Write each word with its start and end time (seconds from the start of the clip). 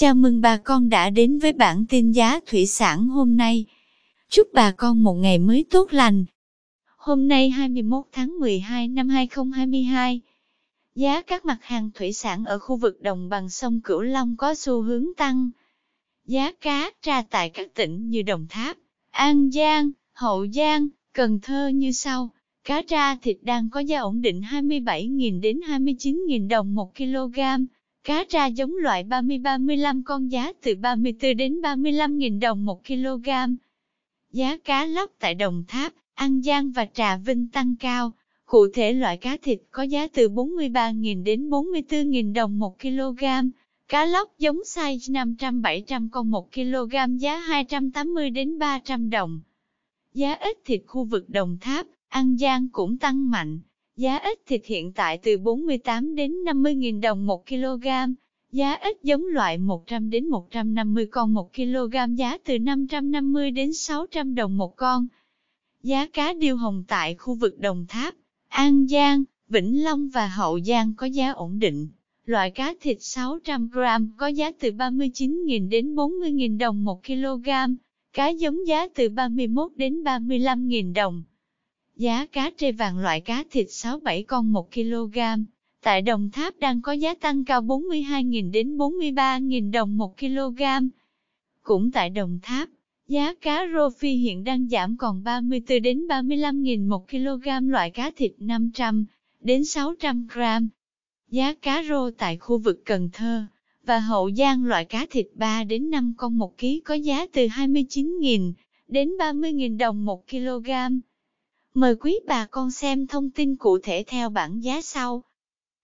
Chào 0.00 0.14
mừng 0.14 0.40
bà 0.40 0.56
con 0.56 0.88
đã 0.88 1.10
đến 1.10 1.38
với 1.38 1.52
bản 1.52 1.84
tin 1.88 2.12
giá 2.12 2.40
thủy 2.46 2.66
sản 2.66 3.08
hôm 3.08 3.36
nay. 3.36 3.64
Chúc 4.28 4.48
bà 4.52 4.70
con 4.70 5.02
một 5.02 5.14
ngày 5.14 5.38
mới 5.38 5.64
tốt 5.70 5.92
lành. 5.92 6.24
Hôm 6.96 7.28
nay 7.28 7.50
21 7.50 8.04
tháng 8.12 8.38
12 8.38 8.88
năm 8.88 9.08
2022, 9.08 10.20
giá 10.94 11.22
các 11.22 11.44
mặt 11.44 11.58
hàng 11.60 11.90
thủy 11.94 12.12
sản 12.12 12.44
ở 12.44 12.58
khu 12.58 12.76
vực 12.76 13.02
đồng 13.02 13.28
bằng 13.28 13.50
sông 13.50 13.80
Cửu 13.80 14.00
Long 14.00 14.36
có 14.36 14.54
xu 14.54 14.82
hướng 14.82 15.06
tăng. 15.16 15.50
Giá 16.24 16.52
cá 16.60 16.90
tra 17.02 17.22
tại 17.22 17.50
các 17.50 17.74
tỉnh 17.74 18.10
như 18.10 18.22
Đồng 18.22 18.46
Tháp, 18.50 18.76
An 19.10 19.50
Giang, 19.50 19.90
Hậu 20.12 20.46
Giang, 20.46 20.88
Cần 21.12 21.40
Thơ 21.42 21.68
như 21.68 21.92
sau. 21.92 22.30
Cá 22.64 22.82
tra 22.82 23.16
thịt 23.16 23.36
đang 23.42 23.70
có 23.70 23.80
giá 23.80 24.00
ổn 24.00 24.22
định 24.22 24.40
27.000 24.40 25.40
đến 25.40 25.60
29.000 25.68 26.48
đồng 26.48 26.74
một 26.74 26.96
kg. 26.96 27.38
Cá 28.08 28.24
tra 28.24 28.46
giống 28.46 28.76
loại 28.76 29.04
30-35 29.04 30.02
con 30.04 30.30
giá 30.30 30.52
từ 30.62 30.74
34 30.74 31.36
đến 31.36 31.60
35.000 31.60 32.40
đồng 32.40 32.64
một 32.64 32.86
kg. 32.86 33.28
Giá 34.32 34.56
cá 34.56 34.86
lóc 34.86 35.10
tại 35.18 35.34
Đồng 35.34 35.64
Tháp, 35.68 35.92
An 36.14 36.42
Giang 36.42 36.72
và 36.72 36.86
Trà 36.94 37.16
Vinh 37.16 37.48
tăng 37.48 37.76
cao. 37.76 38.12
Cụ 38.46 38.66
thể 38.74 38.92
loại 38.92 39.16
cá 39.16 39.36
thịt 39.42 39.58
có 39.70 39.82
giá 39.82 40.08
từ 40.08 40.28
43.000 40.28 41.24
đến 41.24 41.50
44.000 41.50 42.32
đồng 42.32 42.58
một 42.58 42.80
kg. 42.80 43.24
Cá 43.88 44.04
lóc 44.04 44.38
giống 44.38 44.56
size 44.56 45.34
500-700 45.36 46.08
con 46.12 46.30
1 46.30 46.52
kg 46.52 47.16
giá 47.18 47.38
280 47.38 48.30
đến 48.30 48.58
300 48.58 49.10
đồng. 49.10 49.40
Giá 50.14 50.34
ít 50.34 50.58
thịt 50.64 50.82
khu 50.86 51.04
vực 51.04 51.30
Đồng 51.30 51.58
Tháp, 51.60 51.86
An 52.08 52.36
Giang 52.36 52.68
cũng 52.68 52.98
tăng 52.98 53.30
mạnh. 53.30 53.60
Giá 53.98 54.18
ít 54.18 54.38
thịt 54.46 54.64
hiện 54.64 54.92
tại 54.92 55.18
từ 55.18 55.38
48 55.38 56.14
đến 56.14 56.32
50.000 56.32 57.00
đồng 57.00 57.26
1 57.26 57.46
kg. 57.46 57.86
Giá 58.52 58.74
ít 58.74 58.96
giống 59.02 59.26
loại 59.26 59.58
100 59.58 60.10
đến 60.10 60.28
150 60.28 61.06
con 61.06 61.34
1 61.34 61.54
kg 61.54 62.14
giá 62.16 62.38
từ 62.44 62.58
550 62.58 63.50
đến 63.50 63.72
600 63.72 64.34
đồng 64.34 64.56
một 64.56 64.76
con. 64.76 65.06
Giá 65.82 66.06
cá 66.06 66.32
điêu 66.32 66.56
hồng 66.56 66.84
tại 66.88 67.14
khu 67.14 67.34
vực 67.34 67.58
Đồng 67.58 67.86
Tháp, 67.88 68.14
An 68.48 68.86
Giang, 68.86 69.24
Vĩnh 69.48 69.84
Long 69.84 70.08
và 70.08 70.26
Hậu 70.26 70.60
Giang 70.60 70.94
có 70.96 71.06
giá 71.06 71.30
ổn 71.30 71.58
định. 71.58 71.88
Loại 72.24 72.50
cá 72.50 72.74
thịt 72.80 72.96
600 73.00 73.68
g 73.68 73.78
có 74.16 74.26
giá 74.26 74.50
từ 74.60 74.70
39.000 74.70 75.68
đến 75.68 75.94
40.000 75.94 76.58
đồng 76.58 76.84
1 76.84 77.06
kg. 77.06 77.48
Cá 78.12 78.28
giống 78.28 78.66
giá 78.66 78.88
từ 78.94 79.08
31 79.08 79.72
đến 79.76 80.02
35.000 80.02 80.94
đồng. 80.94 81.22
Giá 81.98 82.26
cá 82.26 82.50
trê 82.56 82.72
vàng 82.72 82.98
loại 82.98 83.20
cá 83.20 83.44
thịt 83.50 83.66
6-7 83.66 84.24
con 84.26 84.52
1 84.52 84.72
kg. 84.74 85.18
Tại 85.82 86.02
Đồng 86.02 86.30
Tháp 86.30 86.58
đang 86.58 86.82
có 86.82 86.92
giá 86.92 87.14
tăng 87.14 87.44
cao 87.44 87.62
42.000 87.62 88.50
đến 88.50 88.76
43.000 88.76 89.70
đồng 89.70 89.96
1 89.96 90.18
kg. 90.18 90.62
Cũng 91.62 91.90
tại 91.90 92.10
Đồng 92.10 92.38
Tháp, 92.42 92.68
giá 93.08 93.34
cá 93.34 93.66
rô 93.74 93.90
phi 93.90 94.12
hiện 94.12 94.44
đang 94.44 94.68
giảm 94.68 94.96
còn 94.96 95.22
34 95.22 95.82
đến 95.82 96.06
35.000 96.06 96.88
một 96.88 97.10
kg 97.10 97.70
loại 97.70 97.90
cá 97.90 98.10
thịt 98.16 98.32
500 98.38 99.04
đến 99.40 99.64
600 99.64 100.26
g. 100.34 100.38
Giá 101.30 101.54
cá 101.54 101.82
rô 101.88 102.10
tại 102.10 102.36
khu 102.36 102.58
vực 102.58 102.82
Cần 102.84 103.10
Thơ 103.12 103.44
và 103.84 103.98
Hậu 103.98 104.30
Giang 104.30 104.64
loại 104.64 104.84
cá 104.84 105.06
thịt 105.10 105.26
3 105.34 105.64
đến 105.64 105.90
5 105.90 106.14
con 106.16 106.38
một 106.38 106.58
ký 106.58 106.80
có 106.84 106.94
giá 106.94 107.26
từ 107.32 107.46
29.000 107.46 108.52
đến 108.88 109.10
30.000 109.18 109.78
đồng 109.78 110.04
một 110.04 110.28
kg. 110.30 110.70
Mời 111.78 111.96
quý 111.96 112.18
bà 112.26 112.46
con 112.46 112.70
xem 112.70 113.06
thông 113.06 113.30
tin 113.30 113.56
cụ 113.56 113.78
thể 113.78 114.04
theo 114.06 114.30
bảng 114.30 114.62
giá 114.62 114.82
sau. 114.82 115.24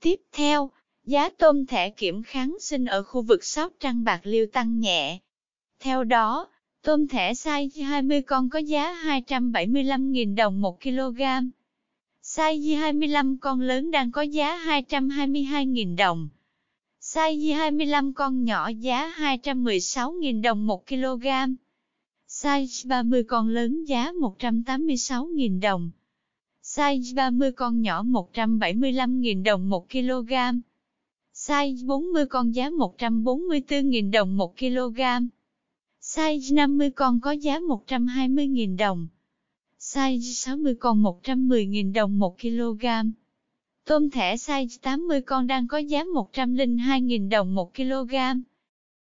Tiếp 0.00 0.20
theo, 0.32 0.70
giá 1.04 1.28
tôm 1.28 1.66
thẻ 1.66 1.90
kiểm 1.90 2.22
kháng 2.22 2.56
sinh 2.60 2.84
ở 2.84 3.02
khu 3.02 3.22
vực 3.22 3.44
Sóc 3.44 3.72
Trăng 3.80 4.04
Bạc 4.04 4.20
Liêu 4.22 4.46
tăng 4.52 4.80
nhẹ. 4.80 5.18
Theo 5.80 6.04
đó, 6.04 6.48
tôm 6.82 7.08
thẻ 7.08 7.32
size 7.32 7.84
20 7.84 8.22
con 8.22 8.50
có 8.50 8.58
giá 8.58 8.94
275.000 9.04 10.34
đồng 10.34 10.60
1 10.60 10.82
kg. 10.82 11.22
Size 12.22 12.78
25 12.78 13.38
con 13.38 13.60
lớn 13.60 13.90
đang 13.90 14.12
có 14.12 14.22
giá 14.22 14.58
222.000 14.58 15.96
đồng. 15.96 16.28
Size 17.00 17.56
25 17.56 18.12
con 18.12 18.44
nhỏ 18.44 18.68
giá 18.68 19.14
216.000 19.18 20.42
đồng 20.42 20.66
1 20.66 20.86
kg. 20.86 21.26
Size 22.42 22.88
30 22.88 23.22
con 23.24 23.48
lớn 23.48 23.84
giá 23.84 24.12
186.000 24.12 25.60
đồng. 25.60 25.90
Size 26.62 27.14
30 27.14 27.52
con 27.52 27.80
nhỏ 27.80 28.02
175.000 28.02 29.42
đồng 29.42 29.68
1 29.68 29.90
kg. 29.90 30.32
Size 31.34 31.86
40 31.86 32.26
con 32.26 32.54
giá 32.54 32.70
144.000 32.70 34.10
đồng 34.10 34.36
1 34.36 34.58
kg. 34.58 35.00
Size 36.00 36.54
50 36.54 36.90
con 36.90 37.20
có 37.20 37.30
giá 37.32 37.58
120.000 37.58 38.76
đồng. 38.76 39.08
Size 39.78 40.32
60 40.32 40.74
con 40.74 41.02
110.000 41.02 41.92
đồng 41.92 42.18
1 42.18 42.38
kg. 42.40 42.86
Tôm 43.84 44.10
thẻ 44.10 44.36
size 44.36 44.78
80 44.82 45.20
con 45.20 45.46
đang 45.46 45.68
có 45.68 45.78
giá 45.78 46.04
102.000 46.04 47.28
đồng 47.28 47.54
1 47.54 47.74
kg. 47.74 48.14